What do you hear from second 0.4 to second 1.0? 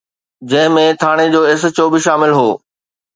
جنهن ۾